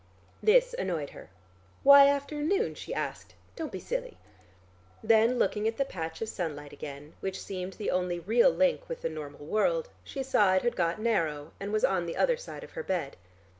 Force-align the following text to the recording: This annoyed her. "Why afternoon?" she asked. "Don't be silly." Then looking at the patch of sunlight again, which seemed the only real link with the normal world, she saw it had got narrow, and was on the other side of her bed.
This 0.41 0.73
annoyed 0.79 1.11
her. 1.11 1.29
"Why 1.83 2.07
afternoon?" 2.09 2.73
she 2.73 2.91
asked. 2.91 3.35
"Don't 3.55 3.71
be 3.71 3.79
silly." 3.79 4.17
Then 5.03 5.37
looking 5.37 5.67
at 5.67 5.77
the 5.77 5.85
patch 5.85 6.23
of 6.23 6.29
sunlight 6.29 6.73
again, 6.73 7.13
which 7.19 7.39
seemed 7.39 7.73
the 7.73 7.91
only 7.91 8.19
real 8.19 8.49
link 8.49 8.89
with 8.89 9.03
the 9.03 9.09
normal 9.09 9.45
world, 9.45 9.89
she 10.03 10.23
saw 10.23 10.55
it 10.55 10.63
had 10.63 10.75
got 10.75 10.99
narrow, 10.99 11.51
and 11.59 11.71
was 11.71 11.85
on 11.85 12.07
the 12.07 12.17
other 12.17 12.35
side 12.35 12.63
of 12.63 12.71
her 12.71 12.81
bed. 12.83 13.15